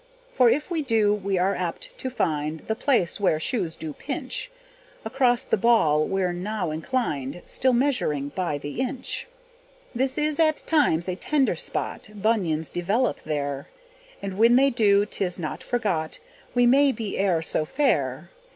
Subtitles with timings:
[0.33, 4.49] For if we do we are apt to find The place where shoes do pinch;
[5.05, 9.27] Across the ball we're now inclined, Still measuring by the inch.
[9.93, 13.67] This is at times a tender spot: Bunions develop there;
[14.23, 16.17] And when they do 'tis not forgot,
[16.55, 18.31] We may be e'er so fair.